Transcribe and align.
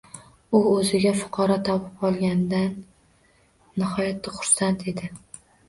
U 0.59 0.61
o‘ziga 0.69 1.11
fuqaro 1.19 1.57
topib 1.67 2.01
olganidan 2.09 2.73
nihoyatda 3.79 4.37
xursand 4.41 4.91
edi 4.97 5.15